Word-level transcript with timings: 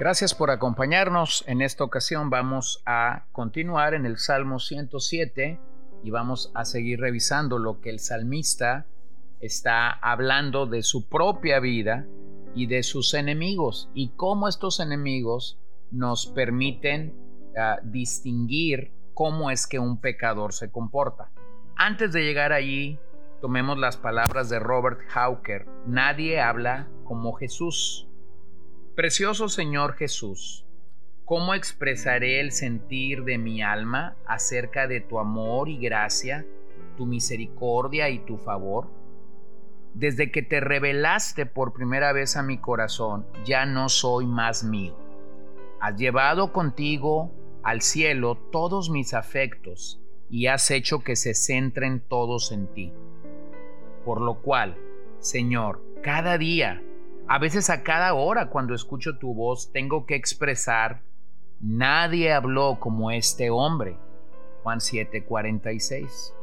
Gracias 0.00 0.34
por 0.34 0.50
acompañarnos. 0.50 1.44
En 1.46 1.60
esta 1.60 1.84
ocasión 1.84 2.30
vamos 2.30 2.82
a 2.86 3.26
continuar 3.32 3.92
en 3.92 4.06
el 4.06 4.16
Salmo 4.16 4.58
107 4.58 5.60
y 6.02 6.10
vamos 6.10 6.50
a 6.54 6.64
seguir 6.64 7.00
revisando 7.00 7.58
lo 7.58 7.82
que 7.82 7.90
el 7.90 8.00
salmista 8.00 8.86
está 9.40 9.90
hablando 9.90 10.64
de 10.64 10.82
su 10.82 11.06
propia 11.06 11.60
vida 11.60 12.06
y 12.54 12.64
de 12.66 12.82
sus 12.82 13.12
enemigos 13.12 13.90
y 13.92 14.12
cómo 14.16 14.48
estos 14.48 14.80
enemigos 14.80 15.58
nos 15.90 16.28
permiten 16.28 17.12
uh, 17.50 17.86
distinguir 17.86 18.92
cómo 19.12 19.50
es 19.50 19.66
que 19.66 19.78
un 19.78 20.00
pecador 20.00 20.54
se 20.54 20.70
comporta. 20.70 21.30
Antes 21.76 22.14
de 22.14 22.24
llegar 22.24 22.54
allí, 22.54 22.98
tomemos 23.42 23.76
las 23.76 23.98
palabras 23.98 24.48
de 24.48 24.60
Robert 24.60 25.00
Hawker. 25.10 25.66
Nadie 25.84 26.40
habla 26.40 26.88
como 27.04 27.34
Jesús. 27.34 28.09
Precioso 29.00 29.48
Señor 29.48 29.94
Jesús, 29.94 30.66
¿cómo 31.24 31.54
expresaré 31.54 32.38
el 32.38 32.52
sentir 32.52 33.24
de 33.24 33.38
mi 33.38 33.62
alma 33.62 34.14
acerca 34.26 34.86
de 34.86 35.00
tu 35.00 35.18
amor 35.18 35.70
y 35.70 35.78
gracia, 35.78 36.44
tu 36.98 37.06
misericordia 37.06 38.10
y 38.10 38.18
tu 38.18 38.36
favor? 38.36 38.90
Desde 39.94 40.30
que 40.30 40.42
te 40.42 40.60
revelaste 40.60 41.46
por 41.46 41.72
primera 41.72 42.12
vez 42.12 42.36
a 42.36 42.42
mi 42.42 42.58
corazón, 42.58 43.24
ya 43.42 43.64
no 43.64 43.88
soy 43.88 44.26
más 44.26 44.64
mío. 44.64 44.94
Has 45.80 45.96
llevado 45.96 46.52
contigo 46.52 47.32
al 47.62 47.80
cielo 47.80 48.36
todos 48.52 48.90
mis 48.90 49.14
afectos 49.14 49.98
y 50.28 50.48
has 50.48 50.70
hecho 50.70 51.02
que 51.02 51.16
se 51.16 51.32
centren 51.32 52.00
todos 52.00 52.52
en 52.52 52.66
ti. 52.74 52.92
Por 54.04 54.20
lo 54.20 54.42
cual, 54.42 54.76
Señor, 55.20 55.82
cada 56.02 56.36
día 56.36 56.82
a 57.30 57.38
veces 57.38 57.70
a 57.70 57.84
cada 57.84 58.12
hora 58.14 58.50
cuando 58.50 58.74
escucho 58.74 59.16
tu 59.16 59.32
voz 59.34 59.70
tengo 59.70 60.04
que 60.04 60.16
expresar, 60.16 61.00
nadie 61.60 62.32
habló 62.32 62.80
como 62.80 63.12
este 63.12 63.50
hombre. 63.50 63.96
Juan 64.64 64.80
7:46. 64.80 66.34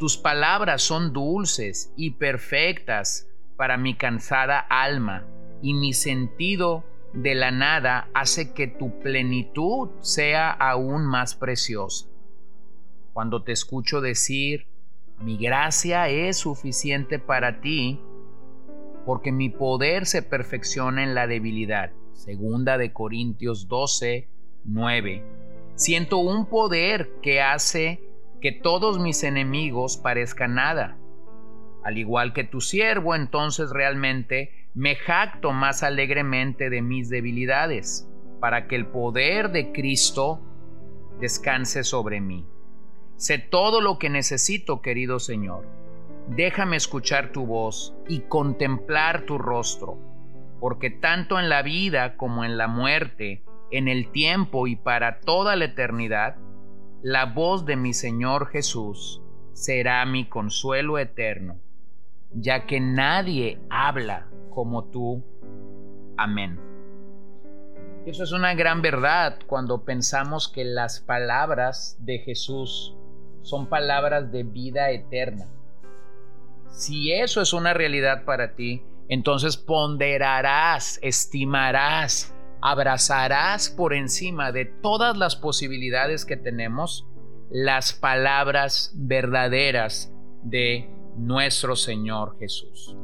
Tus 0.00 0.16
palabras 0.16 0.82
son 0.82 1.12
dulces 1.12 1.92
y 1.94 2.14
perfectas 2.14 3.28
para 3.56 3.76
mi 3.76 3.94
cansada 3.94 4.58
alma 4.58 5.24
y 5.62 5.72
mi 5.72 5.92
sentido 5.92 6.82
de 7.12 7.36
la 7.36 7.52
nada 7.52 8.08
hace 8.12 8.54
que 8.54 8.66
tu 8.66 8.98
plenitud 8.98 9.88
sea 10.00 10.50
aún 10.50 11.06
más 11.06 11.36
preciosa. 11.36 12.06
Cuando 13.12 13.44
te 13.44 13.52
escucho 13.52 14.00
decir, 14.00 14.66
mi 15.20 15.36
gracia 15.36 16.08
es 16.08 16.38
suficiente 16.38 17.20
para 17.20 17.60
ti, 17.60 18.00
porque 19.04 19.32
mi 19.32 19.48
poder 19.48 20.06
se 20.06 20.22
perfecciona 20.22 21.02
en 21.02 21.14
la 21.14 21.26
debilidad. 21.26 21.92
Segunda 22.12 22.78
de 22.78 22.92
Corintios 22.92 23.68
12, 23.68 24.28
9. 24.64 25.24
Siento 25.74 26.18
un 26.18 26.46
poder 26.46 27.10
que 27.22 27.40
hace 27.40 28.00
que 28.40 28.52
todos 28.52 28.98
mis 28.98 29.24
enemigos 29.24 29.96
parezcan 29.96 30.54
nada. 30.54 30.98
Al 31.84 31.98
igual 31.98 32.32
que 32.32 32.44
tu 32.44 32.60
siervo, 32.60 33.14
entonces 33.14 33.70
realmente 33.70 34.68
me 34.74 34.94
jacto 34.94 35.52
más 35.52 35.82
alegremente 35.82 36.70
de 36.70 36.82
mis 36.82 37.08
debilidades, 37.08 38.08
para 38.40 38.68
que 38.68 38.76
el 38.76 38.86
poder 38.86 39.50
de 39.50 39.72
Cristo 39.72 40.40
descanse 41.20 41.84
sobre 41.84 42.20
mí. 42.20 42.46
Sé 43.16 43.38
todo 43.38 43.80
lo 43.80 43.98
que 43.98 44.10
necesito, 44.10 44.80
querido 44.80 45.18
Señor 45.18 45.81
déjame 46.28 46.76
escuchar 46.76 47.32
tu 47.32 47.46
voz 47.46 47.94
y 48.08 48.20
contemplar 48.20 49.22
tu 49.26 49.38
rostro, 49.38 49.98
porque 50.60 50.90
tanto 50.90 51.38
en 51.38 51.48
la 51.48 51.62
vida 51.62 52.16
como 52.16 52.44
en 52.44 52.56
la 52.56 52.68
muerte, 52.68 53.44
en 53.70 53.88
el 53.88 54.10
tiempo 54.12 54.66
y 54.66 54.76
para 54.76 55.20
toda 55.20 55.56
la 55.56 55.66
eternidad, 55.66 56.36
la 57.02 57.26
voz 57.26 57.66
de 57.66 57.76
mi 57.76 57.92
Señor 57.92 58.48
Jesús 58.48 59.22
será 59.52 60.04
mi 60.06 60.28
consuelo 60.28 60.98
eterno, 60.98 61.58
ya 62.32 62.66
que 62.66 62.80
nadie 62.80 63.60
habla 63.70 64.28
como 64.50 64.84
tú. 64.84 65.24
Amén. 66.16 66.60
Eso 68.06 68.24
es 68.24 68.32
una 68.32 68.54
gran 68.54 68.82
verdad 68.82 69.38
cuando 69.46 69.84
pensamos 69.84 70.48
que 70.48 70.64
las 70.64 71.00
palabras 71.00 71.96
de 72.00 72.18
Jesús 72.18 72.96
son 73.42 73.66
palabras 73.66 74.30
de 74.32 74.42
vida 74.42 74.90
eterna 74.90 75.46
si 76.72 77.12
eso 77.12 77.40
es 77.40 77.52
una 77.52 77.74
realidad 77.74 78.24
para 78.24 78.54
ti, 78.54 78.82
entonces 79.08 79.56
ponderarás, 79.56 80.98
estimarás, 81.02 82.34
abrazarás 82.60 83.68
por 83.68 83.92
encima 83.92 84.52
de 84.52 84.64
todas 84.64 85.16
las 85.16 85.36
posibilidades 85.36 86.24
que 86.24 86.36
tenemos 86.36 87.06
las 87.50 87.92
palabras 87.92 88.92
verdaderas 88.94 90.12
de 90.42 90.88
nuestro 91.16 91.76
Señor 91.76 92.38
Jesús. 92.38 92.96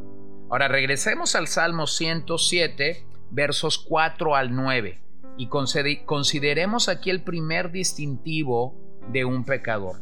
Ahora 0.50 0.68
regresemos 0.68 1.34
al 1.34 1.46
Salmo 1.46 1.86
107, 1.86 3.04
versos 3.30 3.78
4 3.78 4.34
al 4.34 4.54
9, 4.54 4.98
y 5.36 5.48
consideremos 5.48 6.88
aquí 6.88 7.10
el 7.10 7.22
primer 7.22 7.70
distintivo 7.70 8.74
de 9.12 9.26
un 9.26 9.44
pecador. 9.44 10.00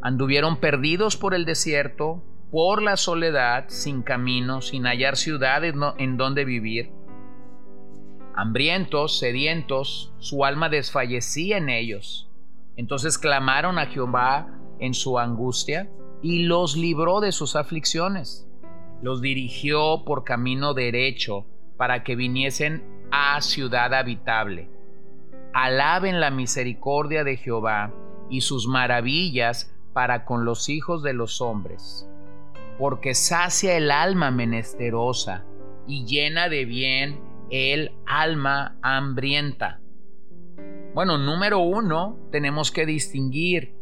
Anduvieron 0.00 0.58
perdidos 0.58 1.16
por 1.16 1.34
el 1.34 1.44
desierto, 1.44 2.22
por 2.54 2.82
la 2.82 2.96
soledad, 2.96 3.64
sin 3.66 4.02
camino, 4.02 4.60
sin 4.60 4.84
hallar 4.84 5.16
ciudades 5.16 5.74
en 5.98 6.16
donde 6.16 6.44
vivir. 6.44 6.92
Hambrientos, 8.36 9.18
sedientos, 9.18 10.14
su 10.18 10.44
alma 10.44 10.68
desfallecía 10.68 11.56
en 11.56 11.68
ellos. 11.68 12.30
Entonces 12.76 13.18
clamaron 13.18 13.80
a 13.80 13.86
Jehová 13.86 14.56
en 14.78 14.94
su 14.94 15.18
angustia 15.18 15.90
y 16.22 16.44
los 16.44 16.76
libró 16.76 17.18
de 17.18 17.32
sus 17.32 17.56
aflicciones. 17.56 18.46
Los 19.02 19.20
dirigió 19.20 20.04
por 20.04 20.22
camino 20.22 20.74
derecho 20.74 21.46
para 21.76 22.04
que 22.04 22.14
viniesen 22.14 22.84
a 23.10 23.40
ciudad 23.40 23.92
habitable. 23.92 24.70
Alaben 25.54 26.20
la 26.20 26.30
misericordia 26.30 27.24
de 27.24 27.36
Jehová 27.36 27.92
y 28.30 28.42
sus 28.42 28.68
maravillas 28.68 29.74
para 29.92 30.24
con 30.24 30.44
los 30.44 30.68
hijos 30.68 31.02
de 31.02 31.14
los 31.14 31.40
hombres 31.40 32.08
porque 32.78 33.14
sacia 33.14 33.76
el 33.76 33.90
alma 33.90 34.30
menesterosa 34.30 35.44
y 35.86 36.04
llena 36.06 36.48
de 36.48 36.64
bien 36.64 37.20
el 37.50 37.92
alma 38.06 38.78
hambrienta. 38.82 39.80
Bueno, 40.94 41.18
número 41.18 41.58
uno, 41.58 42.18
tenemos 42.30 42.70
que 42.70 42.86
distinguir 42.86 43.74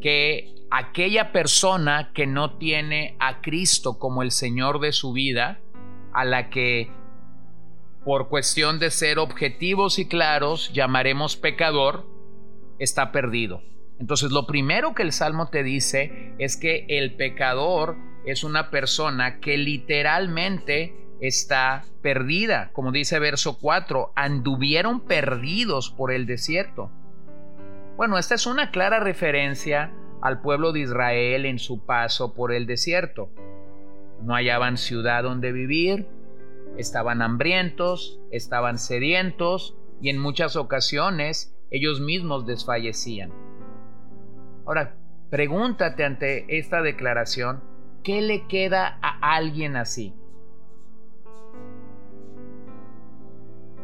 que 0.00 0.54
aquella 0.70 1.32
persona 1.32 2.12
que 2.14 2.26
no 2.26 2.56
tiene 2.58 3.16
a 3.18 3.40
Cristo 3.40 3.98
como 3.98 4.22
el 4.22 4.30
Señor 4.30 4.80
de 4.80 4.92
su 4.92 5.12
vida, 5.12 5.60
a 6.12 6.24
la 6.24 6.48
que 6.48 6.90
por 8.04 8.28
cuestión 8.28 8.78
de 8.78 8.90
ser 8.90 9.18
objetivos 9.18 9.98
y 9.98 10.08
claros 10.08 10.72
llamaremos 10.72 11.36
pecador, 11.36 12.06
está 12.78 13.12
perdido. 13.12 13.62
Entonces 13.98 14.30
lo 14.30 14.46
primero 14.46 14.94
que 14.94 15.02
el 15.02 15.12
Salmo 15.12 15.48
te 15.50 15.62
dice 15.62 16.34
es 16.38 16.56
que 16.56 16.86
el 16.88 17.16
pecador 17.16 17.96
es 18.24 18.44
una 18.44 18.70
persona 18.70 19.40
que 19.40 19.56
literalmente 19.56 20.94
está 21.20 21.84
perdida, 22.02 22.70
como 22.72 22.92
dice 22.92 23.18
verso 23.18 23.58
4, 23.58 24.12
anduvieron 24.16 25.00
perdidos 25.00 25.90
por 25.90 26.12
el 26.12 26.26
desierto. 26.26 26.90
Bueno, 27.96 28.18
esta 28.18 28.34
es 28.34 28.46
una 28.46 28.70
clara 28.70 29.00
referencia 29.00 29.92
al 30.22 30.40
pueblo 30.40 30.72
de 30.72 30.80
Israel 30.80 31.44
en 31.44 31.58
su 31.58 31.84
paso 31.84 32.34
por 32.34 32.52
el 32.52 32.66
desierto. 32.66 33.30
No 34.22 34.34
hallaban 34.34 34.76
ciudad 34.76 35.22
donde 35.22 35.52
vivir, 35.52 36.06
estaban 36.76 37.22
hambrientos, 37.22 38.20
estaban 38.30 38.78
sedientos 38.78 39.76
y 40.00 40.08
en 40.08 40.18
muchas 40.18 40.56
ocasiones 40.56 41.54
ellos 41.70 42.00
mismos 42.00 42.46
desfallecían. 42.46 43.32
Ahora, 44.66 44.96
pregúntate 45.30 46.04
ante 46.04 46.58
esta 46.58 46.82
declaración, 46.82 47.62
¿Qué 48.02 48.22
le 48.22 48.46
queda 48.46 48.98
a 49.02 49.34
alguien 49.34 49.76
así? 49.76 50.14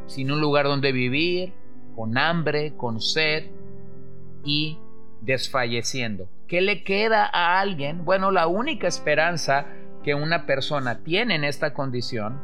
Sin 0.06 0.32
un 0.32 0.40
lugar 0.40 0.66
donde 0.66 0.92
vivir, 0.92 1.52
con 1.94 2.16
hambre, 2.16 2.74
con 2.76 3.00
sed 3.00 3.50
y 4.44 4.78
desfalleciendo. 5.20 6.28
¿Qué 6.48 6.60
le 6.60 6.82
queda 6.84 7.26
a 7.26 7.60
alguien? 7.60 8.04
Bueno, 8.04 8.30
la 8.30 8.46
única 8.46 8.86
esperanza 8.86 9.66
que 10.02 10.14
una 10.14 10.46
persona 10.46 11.02
tiene 11.02 11.34
en 11.34 11.44
esta 11.44 11.74
condición, 11.74 12.40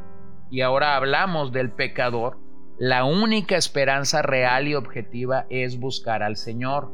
y 0.50 0.60
ahora 0.60 0.96
hablamos 0.96 1.52
del 1.52 1.70
pecador, 1.70 2.38
la 2.76 3.04
única 3.04 3.56
esperanza 3.56 4.20
real 4.20 4.66
y 4.66 4.74
objetiva 4.74 5.46
es 5.48 5.78
buscar 5.78 6.22
al 6.22 6.36
Señor. 6.36 6.90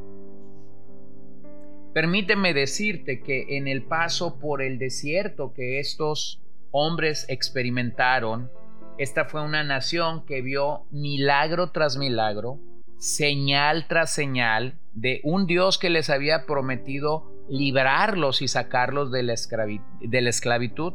Permíteme 1.95 2.55
decirte 2.55 3.23
que 3.23 3.57
en 3.57 3.67
el 3.67 3.83
paso 3.83 4.39
por 4.39 4.63
el 4.63 4.79
desierto 4.79 5.53
que 5.55 5.81
estos 5.81 6.41
hombres 6.71 7.27
experimentaron, 7.29 8.51
esta 8.99 9.25
fue 9.25 9.43
una 9.43 9.65
nación 9.65 10.27
que 10.27 10.43
vio 10.43 10.85
milagro 10.91 11.71
tras 11.71 11.97
milagro, 11.97 12.59
señal 12.99 13.87
tras 13.89 14.13
señal 14.13 14.79
de 14.93 15.21
un 15.23 15.47
Dios 15.47 15.79
que 15.79 15.89
les 15.89 16.11
había 16.11 16.47
prometido 16.47 17.33
librarlos 17.49 18.43
y 18.43 18.49
sacarlos 18.49 19.11
de 19.11 19.23
la, 19.23 19.33
esclavitud. 19.33 20.95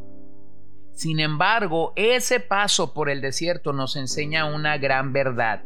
Sin 0.92 1.20
embargo, 1.20 1.94
ese 1.96 2.40
paso 2.40 2.94
por 2.94 3.10
el 3.10 3.22
desierto 3.22 3.74
nos 3.74 3.96
enseña 3.96 4.46
una 4.46 4.78
gran 4.78 5.14
verdad, 5.14 5.64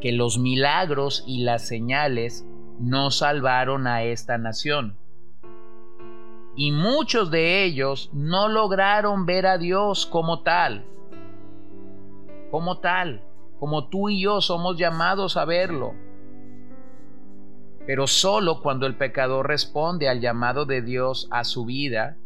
que 0.00 0.12
los 0.12 0.38
milagros 0.38 1.22
y 1.26 1.42
las 1.42 1.68
señales 1.68 2.44
no 2.78 3.10
salvaron 3.10 3.86
a 3.86 4.02
esta 4.02 4.38
nación. 4.38 4.96
Y 6.56 6.72
muchos 6.72 7.30
de 7.30 7.64
ellos 7.64 8.10
no 8.12 8.48
lograron 8.48 9.26
ver 9.26 9.46
a 9.46 9.58
Dios 9.58 10.06
como 10.06 10.42
tal, 10.42 10.84
como 12.50 12.78
tal, 12.78 13.22
como 13.60 13.88
tú 13.88 14.08
y 14.08 14.22
yo 14.22 14.40
somos 14.40 14.76
llamados 14.76 15.36
a 15.36 15.44
verlo. 15.44 15.94
Pero 17.86 18.06
solo 18.06 18.60
cuando 18.60 18.86
el 18.86 18.96
pecador 18.96 19.46
responde 19.46 20.08
al 20.08 20.20
llamado 20.20 20.66
de 20.66 20.82
Dios 20.82 21.28
a 21.30 21.44
su 21.44 21.64
vida, 21.64 22.16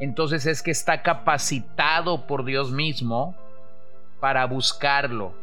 entonces 0.00 0.46
es 0.46 0.62
que 0.62 0.70
está 0.70 1.02
capacitado 1.02 2.26
por 2.26 2.44
Dios 2.44 2.70
mismo 2.70 3.34
para 4.20 4.44
buscarlo. 4.46 5.34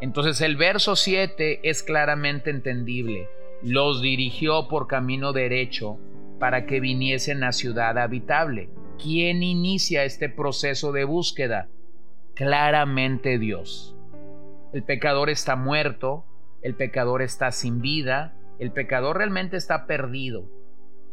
Entonces 0.00 0.40
el 0.40 0.56
verso 0.56 0.96
7 0.96 1.60
es 1.62 1.82
claramente 1.82 2.50
entendible. 2.50 3.28
Los 3.62 4.02
dirigió 4.02 4.68
por 4.68 4.86
camino 4.86 5.32
derecho 5.32 5.98
para 6.38 6.66
que 6.66 6.80
viniesen 6.80 7.44
a 7.44 7.52
ciudad 7.52 7.98
habitable. 7.98 8.68
¿Quién 9.02 9.42
inicia 9.42 10.04
este 10.04 10.28
proceso 10.28 10.92
de 10.92 11.04
búsqueda? 11.04 11.68
claramente 12.36 13.38
Dios. 13.38 13.96
El 14.72 14.84
pecador 14.84 15.30
está 15.30 15.56
muerto, 15.56 16.24
el 16.62 16.74
pecador 16.74 17.22
está 17.22 17.50
sin 17.50 17.80
vida, 17.80 18.34
el 18.58 18.70
pecador 18.72 19.16
realmente 19.16 19.56
está 19.56 19.86
perdido. 19.86 20.48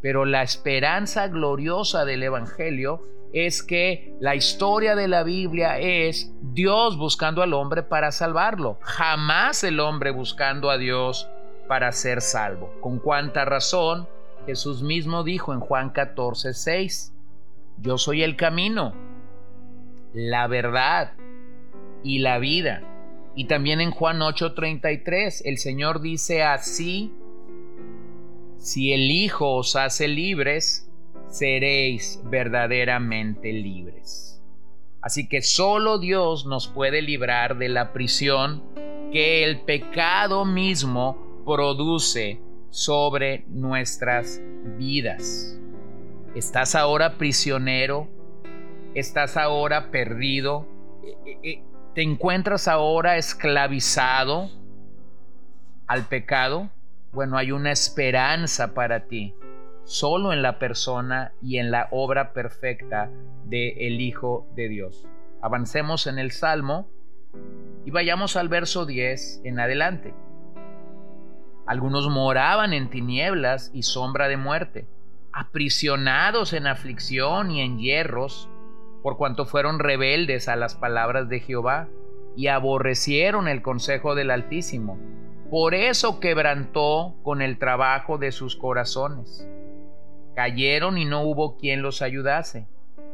Pero 0.03 0.25
la 0.25 0.43
esperanza 0.43 1.29
gloriosa 1.29 2.03
del 2.03 2.23
Evangelio 2.23 3.07
es 3.31 3.63
que 3.63 4.15
la 4.19 4.35
historia 4.35 4.95
de 4.95 5.07
la 5.07 5.23
Biblia 5.23 5.79
es 5.79 6.31
Dios 6.41 6.97
buscando 6.97 7.41
al 7.41 7.53
hombre 7.53 7.81
para 7.83 8.11
salvarlo, 8.11 8.77
jamás 8.81 9.63
el 9.63 9.79
hombre 9.79 10.11
buscando 10.11 10.69
a 10.69 10.77
Dios 10.77 11.27
para 11.69 11.91
ser 11.93 12.21
salvo. 12.21 12.71
Con 12.81 12.99
cuánta 12.99 13.45
razón 13.45 14.07
Jesús 14.45 14.83
mismo 14.83 15.23
dijo 15.23 15.53
en 15.53 15.61
Juan 15.61 15.89
14, 15.89 16.53
6, 16.53 17.13
yo 17.79 17.97
soy 17.97 18.23
el 18.23 18.35
camino, 18.35 18.93
la 20.13 20.47
verdad 20.47 21.13
y 22.03 22.19
la 22.19 22.39
vida. 22.39 22.83
Y 23.35 23.45
también 23.45 23.79
en 23.79 23.91
Juan 23.91 24.19
8:33 24.19 25.41
el 25.45 25.57
Señor 25.57 26.01
dice 26.01 26.43
así, 26.43 27.13
si 28.63 28.93
el 28.93 29.11
Hijo 29.11 29.55
os 29.55 29.75
hace 29.75 30.07
libres, 30.07 30.89
seréis 31.27 32.21
verdaderamente 32.23 33.51
libres. 33.51 34.41
Así 35.01 35.27
que 35.27 35.41
solo 35.41 35.99
Dios 35.99 36.45
nos 36.45 36.69
puede 36.69 37.01
librar 37.01 37.57
de 37.57 37.67
la 37.67 37.91
prisión 37.91 38.63
que 39.11 39.43
el 39.43 39.59
pecado 39.63 40.45
mismo 40.45 41.43
produce 41.45 42.39
sobre 42.69 43.43
nuestras 43.49 44.41
vidas. 44.77 45.59
¿Estás 46.33 46.73
ahora 46.73 47.17
prisionero? 47.17 48.07
¿Estás 48.95 49.35
ahora 49.35 49.91
perdido? 49.91 50.65
Eh, 51.03 51.37
eh, 51.43 51.63
¿Te 51.93 52.01
encuentras 52.01 52.69
ahora 52.69 53.17
esclavizado 53.17 54.49
al 55.85 56.07
pecado? 56.07 56.69
Bueno, 57.13 57.37
hay 57.37 57.51
una 57.51 57.71
esperanza 57.71 58.73
para 58.73 59.05
ti, 59.05 59.35
solo 59.83 60.33
en 60.33 60.41
la 60.41 60.57
persona 60.57 61.31
y 61.43 61.59
en 61.59 61.69
la 61.69 61.87
obra 61.91 62.33
perfecta 62.33 63.11
de 63.45 63.87
el 63.87 64.01
Hijo 64.01 64.47
de 64.55 64.67
Dios. 64.67 65.05
Avancemos 65.39 66.07
en 66.07 66.17
el 66.17 66.31
Salmo 66.31 66.89
y 67.85 67.91
vayamos 67.91 68.35
al 68.35 68.49
verso 68.49 68.87
10 68.87 69.41
en 69.43 69.59
adelante. 69.59 70.15
Algunos 71.67 72.09
moraban 72.09 72.73
en 72.73 72.89
tinieblas 72.89 73.69
y 73.75 73.83
sombra 73.83 74.27
de 74.27 74.37
muerte, 74.37 74.87
aprisionados 75.31 76.51
en 76.53 76.65
aflicción 76.65 77.51
y 77.51 77.61
en 77.61 77.77
hierros, 77.77 78.49
por 79.03 79.17
cuanto 79.17 79.45
fueron 79.45 79.77
rebeldes 79.77 80.49
a 80.49 80.55
las 80.55 80.73
palabras 80.73 81.29
de 81.29 81.41
Jehová 81.41 81.89
y 82.35 82.47
aborrecieron 82.47 83.47
el 83.47 83.61
consejo 83.61 84.15
del 84.15 84.31
Altísimo. 84.31 84.97
Por 85.53 85.75
eso 85.75 86.19
quebrantó 86.19 87.13
con 87.21 87.43
el 87.43 87.59
trabajo 87.59 88.17
de 88.17 88.31
sus 88.31 88.55
corazones. 88.55 89.47
Cayeron 90.35 90.97
y 90.97 91.05
no 91.05 91.21
hubo 91.21 91.57
quien 91.57 91.83
los 91.83 92.01
ayudase. 92.01 92.67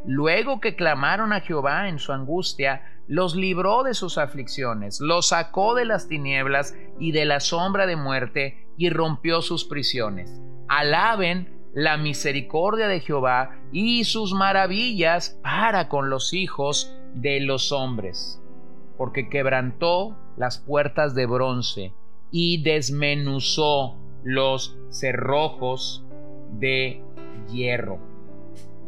Luego 0.06 0.62
que 0.62 0.78
clamaron 0.78 1.34
a 1.34 1.42
Jehová 1.42 1.90
en 1.90 2.00
su 2.00 2.14
angustia, 2.14 2.82
los 3.10 3.36
libró 3.36 3.84
de 3.84 3.94
sus 3.94 4.18
aflicciones, 4.18 5.02
los 5.02 5.28
sacó 5.28 5.76
de 5.76 5.84
las 5.84 6.08
tinieblas 6.08 6.78
y 6.98 7.12
de 7.12 7.26
la 7.26 7.42
sombra 7.42 7.86
de 7.86 7.98
muerte 7.98 8.66
y 8.78 8.90
rompió 8.90 9.42
sus 9.42 9.66
prisiones. 9.66 10.42
Alaben 10.70 11.60
la 11.74 11.98
misericordia 11.98 12.88
de 12.88 13.02
Jehová 13.02 13.60
y 13.74 14.06
sus 14.06 14.32
maravillas 14.32 15.38
para 15.44 15.90
con 15.90 16.10
los 16.10 16.34
hijos 16.34 16.96
de 17.16 17.42
los 17.42 17.74
hombres, 17.74 18.42
porque 18.98 19.28
quebrantó 19.28 20.18
las 20.38 20.60
puertas 20.60 21.14
de 21.16 21.26
bronce 21.26 21.94
y 22.32 22.62
desmenuzó 22.64 23.98
los 24.24 24.78
cerrojos 24.90 26.06
de 26.60 27.02
hierro. 27.52 28.00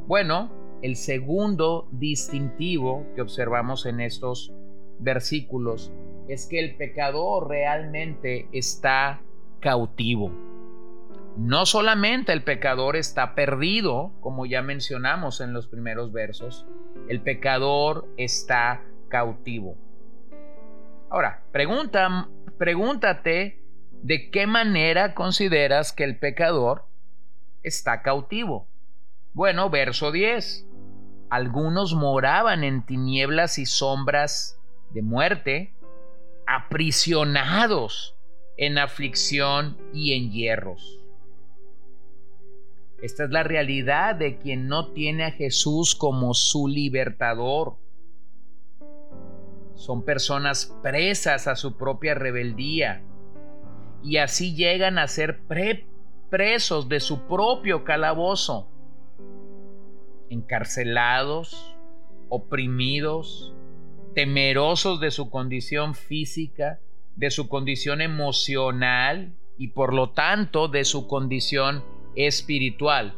Bueno, 0.08 0.52
el 0.82 0.96
segundo 0.96 1.88
distintivo 1.92 3.06
que 3.16 3.22
observamos 3.22 3.86
en 3.86 4.02
estos 4.02 4.52
versículos 5.00 5.92
es 6.28 6.48
que 6.48 6.60
el 6.60 6.76
pecador 6.76 7.50
realmente 7.50 8.48
está 8.52 9.22
cautivo. 9.60 10.32
No 11.38 11.66
solamente 11.66 12.34
el 12.34 12.44
pecador 12.44 12.96
está 12.96 13.36
perdido, 13.36 14.12
como 14.20 14.46
ya 14.46 14.62
mencionamos 14.62 15.40
en 15.40 15.54
los 15.54 15.68
primeros 15.68 16.12
versos, 16.12 16.66
el 17.08 17.22
pecador 17.22 18.08
está 18.18 18.84
cautivo. 19.08 19.78
Ahora, 21.10 21.44
pregunta, 21.52 22.30
pregúntate 22.62 23.60
de 24.04 24.30
qué 24.30 24.46
manera 24.46 25.16
consideras 25.16 25.94
que 25.94 26.04
el 26.04 26.20
pecador 26.20 26.86
está 27.64 28.04
cautivo. 28.04 28.68
Bueno, 29.34 29.72
verso 29.72 30.12
10. 30.12 30.68
Algunos 31.32 31.96
moraban 31.96 32.64
en 32.64 32.86
tinieblas 32.86 33.58
y 33.58 33.66
sombras 33.66 34.60
de 34.92 35.02
muerte, 35.02 35.74
aprisionados 36.46 38.16
en 38.58 38.78
aflicción 38.78 39.76
y 39.92 40.14
en 40.14 40.32
hierros. 40.32 41.00
Esta 43.02 43.24
es 43.24 43.32
la 43.32 43.42
realidad 43.42 44.14
de 44.14 44.38
quien 44.38 44.68
no 44.68 44.90
tiene 44.90 45.24
a 45.24 45.32
Jesús 45.32 45.96
como 45.96 46.36
su 46.36 46.68
libertador. 46.68 47.78
Son 49.76 50.04
personas 50.04 50.76
presas 50.84 51.48
a 51.48 51.56
su 51.56 51.78
propia 51.78 52.14
rebeldía 52.14 53.04
y 54.04 54.18
así 54.18 54.56
llegan 54.56 54.98
a 54.98 55.08
ser 55.08 55.42
presos 56.30 56.90
de 56.90 57.00
su 57.00 57.28
propio 57.28 57.84
calabozo, 57.84 58.68
encarcelados, 60.30 61.76
oprimidos, 62.30 63.54
temerosos 64.16 65.00
de 65.00 65.12
su 65.12 65.30
condición 65.30 65.96
física, 65.96 66.80
de 67.16 67.32
su 67.32 67.48
condición 67.48 68.02
emocional 68.02 69.34
y 69.58 69.70
por 69.70 69.94
lo 69.94 70.12
tanto 70.12 70.68
de 70.68 70.86
su 70.86 71.08
condición 71.08 71.84
espiritual. 72.16 73.16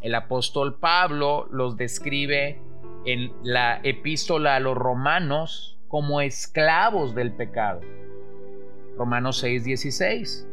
El 0.00 0.14
apóstol 0.14 0.78
Pablo 0.78 1.46
los 1.50 1.76
describe 1.76 2.60
en 3.04 3.32
la 3.42 3.80
epístola 3.82 4.56
a 4.56 4.60
los 4.60 4.76
romanos 4.76 5.78
como 5.88 6.20
esclavos 6.20 7.14
del 7.14 7.32
pecado. 7.32 7.80
Romanos 8.96 9.42
6:16. 9.42 10.46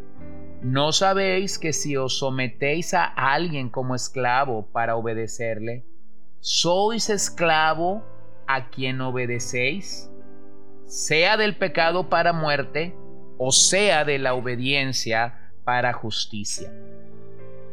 ¿No 0.62 0.92
sabéis 0.92 1.58
que 1.58 1.72
si 1.72 1.96
os 1.96 2.18
sometéis 2.18 2.94
a 2.94 3.06
alguien 3.06 3.70
como 3.70 3.96
esclavo 3.96 4.68
para 4.74 4.98
obedecerle, 4.98 5.86
sois 6.42 7.10
esclavo 7.10 8.04
a 8.48 8.70
quien 8.70 9.00
obedecéis? 9.00 10.12
Sea 10.86 11.38
del 11.38 11.56
pecado 11.56 12.10
para 12.10 12.34
muerte 12.34 12.94
o 13.38 13.54
sea 13.54 14.04
de 14.04 14.20
la 14.20 14.34
obediencia 14.34 15.54
para 15.64 15.94
justicia. 15.94 16.70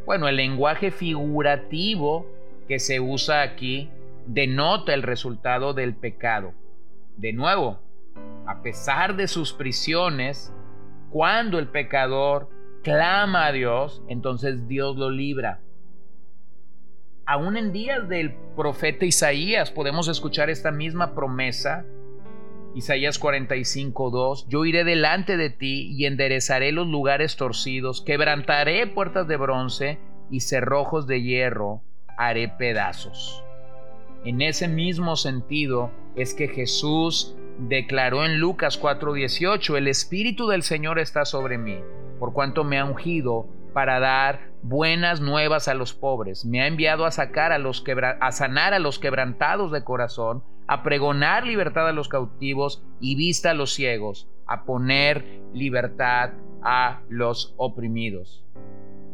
Bueno, 0.05 0.29
el 0.29 0.37
lenguaje 0.37 0.93
figurativo 0.93 2.27
que 2.69 2.79
se 2.79 3.01
usa 3.01 3.43
aquí 3.43 3.91
denota 4.27 4.95
el 4.95 5.03
resultado 5.03 5.73
del 5.75 5.95
pecado. 5.95 6.53
De 7.17 7.33
nuevo, 7.33 7.81
a 8.47 8.63
pesar 8.63 9.17
de 9.17 9.29
sus 9.29 9.53
prisiones, 9.53 10.53
cuando 11.11 11.59
el 11.59 11.69
pecador 11.69 12.49
clama 12.83 13.47
a 13.47 13.53
Dios, 13.53 14.03
entonces 14.09 14.69
Dios 14.69 14.97
lo 14.97 15.11
libra. 15.11 15.61
Aún 17.25 17.57
en 17.57 17.73
días 17.73 18.09
del 18.09 18.35
profeta 18.55 19.05
Isaías 19.05 19.71
podemos 19.71 20.07
escuchar 20.07 20.51
esta 20.51 20.71
misma 20.71 21.15
promesa. 21.15 21.85
Isaías 22.77 23.19
45:2, 23.19 24.47
yo 24.49 24.65
iré 24.65 24.85
delante 24.85 25.37
de 25.37 25.51
ti 25.51 25.91
y 25.97 26.07
enderezaré 26.07 26.71
los 26.71 26.87
lugares 26.87 27.37
torcidos, 27.37 28.03
quebrantaré 28.03 28.87
puertas 28.87 29.27
de 29.27 29.37
bronce 29.37 29.99
y 30.31 30.41
cerrojos 30.41 31.07
de 31.07 31.23
hierro 31.23 31.83
haré 32.17 32.49
pedazos. 32.49 33.46
En 34.27 34.43
ese 34.43 34.67
mismo 34.67 35.15
sentido 35.15 35.93
es 36.17 36.35
que 36.35 36.49
Jesús 36.49 37.37
declaró 37.61 38.25
en 38.25 38.41
Lucas 38.41 38.77
4:18, 38.77 39.77
el 39.77 39.87
Espíritu 39.87 40.49
del 40.49 40.65
Señor 40.65 40.99
está 40.99 41.25
sobre 41.25 41.59
mí, 41.59 41.79
por 42.19 42.33
cuanto 42.33 42.65
me 42.65 42.77
ha 42.77 42.85
ungido 42.85 43.47
para 43.73 44.01
dar 44.01 44.51
buenas 44.63 45.21
nuevas 45.21 45.69
a 45.69 45.75
los 45.75 45.95
pobres, 45.95 46.45
me 46.45 46.61
ha 46.61 46.67
enviado 46.67 47.07
a 47.07 47.13
sacar 47.13 47.53
a 47.53 47.59
los 47.59 47.85
a 48.21 48.33
sanar 48.33 48.75
a 48.75 48.81
los 48.81 48.99
quebrantados 48.99 49.71
de 49.71 49.85
corazón, 49.85 50.43
a 50.67 50.83
pregonar 50.83 51.47
libertad 51.47 51.87
a 51.87 51.93
los 51.93 52.09
cautivos 52.09 52.83
y 52.99 53.15
vista 53.15 53.53
a 53.53 53.55
los 53.55 53.75
ciegos, 53.75 54.29
a 54.49 54.65
poner 54.65 55.25
libertad 55.55 56.33
a 56.63 57.03
los 57.09 57.55
oprimidos. 57.59 58.43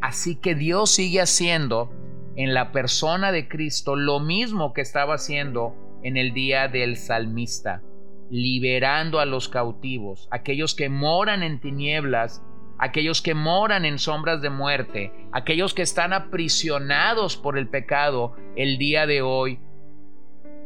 Así 0.01 0.35
que 0.37 0.55
Dios 0.55 0.89
sigue 0.89 1.21
haciendo 1.21 1.91
en 2.35 2.53
la 2.53 2.71
persona 2.71 3.31
de 3.31 3.47
Cristo 3.47 3.95
lo 3.95 4.19
mismo 4.19 4.73
que 4.73 4.81
estaba 4.81 5.15
haciendo 5.15 5.75
en 6.03 6.17
el 6.17 6.33
día 6.33 6.67
del 6.67 6.97
salmista 6.97 7.81
liberando 8.29 9.19
a 9.19 9.25
los 9.25 9.47
cautivos, 9.47 10.27
aquellos 10.31 10.73
que 10.73 10.89
moran 10.89 11.43
en 11.43 11.59
tinieblas, 11.59 12.43
aquellos 12.79 13.21
que 13.21 13.35
moran 13.35 13.85
en 13.85 13.99
sombras 13.99 14.41
de 14.41 14.49
muerte, 14.49 15.13
aquellos 15.31 15.75
que 15.75 15.83
están 15.83 16.13
aprisionados 16.13 17.37
por 17.37 17.59
el 17.59 17.67
pecado 17.67 18.35
el 18.55 18.79
día 18.79 19.05
de 19.05 19.21
hoy, 19.21 19.59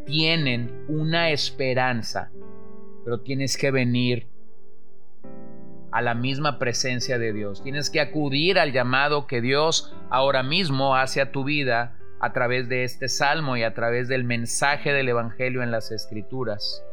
tienen 0.06 0.86
una 0.88 1.32
esperanza, 1.32 2.32
pero 3.04 3.20
tienes 3.20 3.58
que 3.58 3.72
venir 3.72 4.28
a 5.98 6.01
la 6.04 6.13
misma 6.13 6.60
presencia 6.60 7.18
de 7.18 7.34
Dios. 7.34 7.63
Tienes 7.63 7.89
que 7.89 8.00
acudir 8.00 8.60
al 8.60 8.72
llamado 8.72 9.25
que 9.25 9.42
Dios 9.42 9.96
ahora 10.12 10.44
mismo 10.44 10.96
hace 10.96 11.22
a 11.22 11.32
tu 11.32 11.44
vida 11.44 11.98
a 12.20 12.34
través 12.34 12.70
de 12.70 12.84
este 12.84 13.10
salmo 13.10 13.58
y 13.58 13.63
a 13.63 13.74
través 13.74 14.08
del 14.08 14.24
mensaje 14.24 14.94
del 14.94 15.10
Evangelio 15.10 15.63
en 15.63 15.72
las 15.72 15.92
Escrituras. 15.92 16.84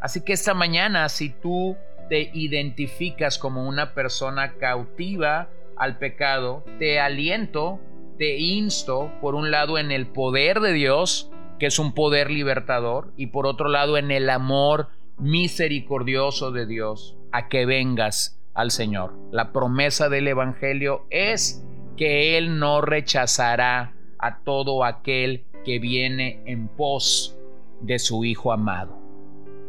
Así 0.00 0.20
que 0.20 0.34
esta 0.34 0.54
mañana, 0.54 1.08
si 1.08 1.30
tú 1.30 1.76
te 2.08 2.30
identificas 2.32 3.38
como 3.38 3.66
una 3.66 3.92
persona 3.92 4.52
cautiva 4.52 5.48
al 5.76 5.98
pecado, 5.98 6.64
te 6.78 7.00
aliento, 7.00 7.80
te 8.18 8.36
insto, 8.36 9.10
por 9.20 9.34
un 9.34 9.50
lado, 9.50 9.78
en 9.78 9.90
el 9.90 10.06
poder 10.06 10.60
de 10.60 10.74
Dios, 10.74 11.28
que 11.58 11.66
es 11.66 11.80
un 11.80 11.92
poder 11.92 12.30
libertador, 12.30 13.12
y 13.16 13.26
por 13.26 13.48
otro 13.48 13.68
lado, 13.68 13.98
en 13.98 14.12
el 14.12 14.30
amor 14.30 14.90
misericordioso 15.18 16.52
de 16.52 16.66
Dios, 16.66 17.16
a 17.32 17.48
que 17.48 17.66
vengas 17.66 18.40
al 18.54 18.70
Señor. 18.70 19.12
La 19.30 19.52
promesa 19.52 20.08
del 20.08 20.28
Evangelio 20.28 21.06
es 21.10 21.64
que 21.96 22.38
Él 22.38 22.58
no 22.58 22.80
rechazará 22.80 23.94
a 24.18 24.38
todo 24.38 24.84
aquel 24.84 25.44
que 25.64 25.78
viene 25.78 26.42
en 26.46 26.68
pos 26.68 27.36
de 27.80 27.98
su 27.98 28.24
Hijo 28.24 28.52
amado. 28.52 28.98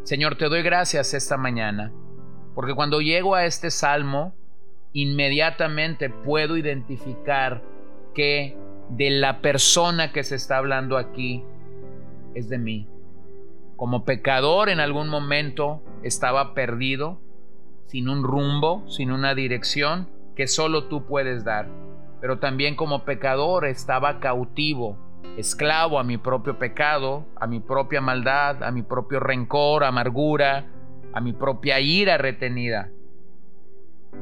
Señor, 0.03 0.37
te 0.37 0.45
doy 0.45 0.61
gracias 0.61 1.13
esta 1.13 1.35
mañana, 1.35 1.91
porque 2.53 2.75
cuando 2.75 3.01
llego 3.01 3.35
a 3.35 3.45
este 3.45 3.71
salmo, 3.71 4.35
inmediatamente 4.93 6.09
puedo 6.09 6.57
identificar 6.57 7.63
que 8.13 8.55
de 8.89 9.09
la 9.09 9.41
persona 9.41 10.11
que 10.11 10.23
se 10.23 10.35
está 10.35 10.57
hablando 10.57 10.97
aquí 10.97 11.43
es 12.33 12.49
de 12.49 12.59
mí. 12.59 12.87
Como 13.75 14.05
pecador 14.05 14.69
en 14.69 14.79
algún 14.79 15.09
momento 15.09 15.81
estaba 16.03 16.53
perdido, 16.53 17.19
sin 17.87 18.09
un 18.09 18.23
rumbo, 18.23 18.83
sin 18.89 19.11
una 19.11 19.35
dirección 19.35 20.09
que 20.35 20.47
solo 20.47 20.85
tú 20.85 21.05
puedes 21.05 21.43
dar. 21.43 21.67
Pero 22.21 22.39
también 22.39 22.75
como 22.75 23.05
pecador 23.05 23.65
estaba 23.65 24.19
cautivo 24.19 24.97
esclavo 25.37 25.99
a 25.99 26.03
mi 26.03 26.17
propio 26.17 26.57
pecado, 26.57 27.25
a 27.35 27.47
mi 27.47 27.59
propia 27.59 28.01
maldad, 28.01 28.63
a 28.63 28.71
mi 28.71 28.83
propio 28.83 29.19
rencor, 29.19 29.83
amargura, 29.83 30.65
a 31.13 31.21
mi 31.21 31.33
propia 31.33 31.79
ira 31.79 32.17
retenida. 32.17 32.89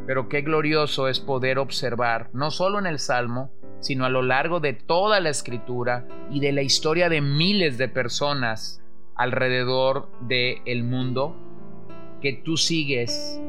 Pero 0.08 0.28
qué 0.28 0.42
glorioso 0.42 1.08
es 1.08 1.20
poder 1.20 1.60
observar, 1.60 2.30
no 2.34 2.50
solo 2.50 2.80
en 2.80 2.88
el 2.88 3.00
Salmo, 3.00 3.52
sino 3.80 4.06
a 4.06 4.10
lo 4.10 4.22
largo 4.22 4.60
de 4.60 4.74
toda 4.74 5.20
la 5.20 5.30
escritura 5.30 6.08
y 6.32 6.40
de 6.40 6.52
la 6.52 6.62
historia 6.62 7.10
de 7.10 7.22
miles 7.22 7.78
de 7.78 7.90
personas 7.90 8.82
alrededor 9.16 10.10
del 10.22 10.62
el 10.66 10.84
mundo, 10.84 11.36
que 12.22 12.34
tú 12.34 12.58
sigues 12.58 13.40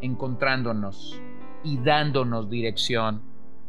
encontrándonos 0.00 1.20
y 1.62 1.78
dándonos 1.78 2.48
dirección 2.50 3.22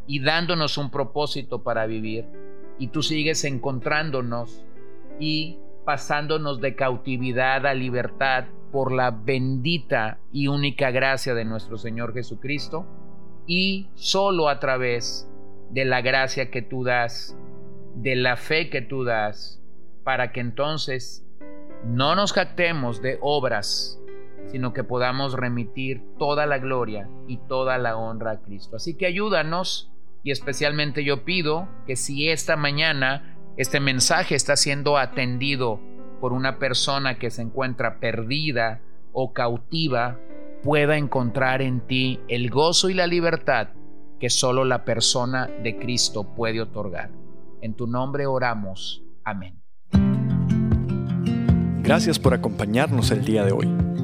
y 0.08 0.22
dándonos 0.22 0.78
un 0.78 0.90
propósito 0.90 1.64
para 1.64 1.86
vivir. 1.86 2.26
Y 2.80 2.88
tú 2.88 3.02
sigues 3.02 3.44
encontrándonos 3.44 4.66
y 5.20 5.58
pasándonos 5.86 6.62
de 6.62 6.76
cautividad 6.76 7.66
a 7.66 7.74
libertad 7.74 8.46
por 8.72 8.92
la 8.92 9.12
bendita 9.12 10.20
y 10.32 10.48
única 10.48 10.92
gracia 10.92 11.34
de 11.34 11.46
nuestro 11.46 11.78
Señor 11.78 12.14
Jesucristo 12.14 12.86
y 13.48 13.90
solo 13.96 14.50
a 14.50 14.60
través 14.60 15.30
de 15.72 15.86
la 15.86 16.02
gracia 16.02 16.52
que 16.52 16.62
tú 16.62 16.84
das, 16.84 17.38
de 17.96 18.16
la 18.16 18.36
fe 18.36 18.70
que 18.70 18.82
tú 18.82 19.04
das, 19.04 19.62
para 20.04 20.32
que 20.32 20.42
entonces 20.42 21.26
no 21.86 22.16
nos 22.16 22.34
jactemos 22.34 23.02
de 23.02 23.18
obras, 23.22 24.00
sino 24.52 24.74
que 24.74 24.84
podamos 24.84 25.34
remitir 25.34 26.04
toda 26.18 26.46
la 26.46 26.58
gloria 26.58 27.10
y 27.28 27.38
toda 27.38 27.78
la 27.78 27.98
honra 27.98 28.32
a 28.32 28.42
Cristo. 28.42 28.78
Así 28.78 28.96
que 28.96 29.06
ayúdanos 29.06 29.92
y 30.24 30.32
especialmente 30.32 31.04
yo 31.04 31.24
pido 31.24 31.68
que 31.86 31.96
si 31.96 32.30
esta 32.30 32.56
mañana 32.56 33.38
este 33.58 33.80
mensaje 33.80 34.36
está 34.36 34.56
siendo 34.56 34.98
atendido 34.98 35.80
por 36.22 36.34
una 36.34 36.60
persona 36.60 37.18
que 37.18 37.32
se 37.32 37.42
encuentra 37.42 38.00
perdida 38.00 38.82
o 39.14 39.34
cautiva, 39.34 40.20
pueda 40.64 40.98
encontrar 40.98 41.62
en 41.62 41.82
ti 41.82 42.20
el 42.28 42.50
gozo 42.50 42.90
y 42.90 42.94
la 42.94 43.08
libertad 43.08 43.70
que 44.20 44.30
solo 44.30 44.66
la 44.66 44.84
persona 44.84 45.48
de 45.64 45.78
Cristo 45.78 46.24
puede 46.36 46.62
otorgar. 46.62 47.10
En 47.62 47.74
tu 47.76 47.88
nombre 47.88 48.26
oramos. 48.26 49.04
Amén. 49.24 49.62
Gracias 51.82 52.20
por 52.20 52.34
acompañarnos 52.34 53.12
el 53.12 53.24
día 53.24 53.46
de 53.46 53.52
hoy. 53.54 53.87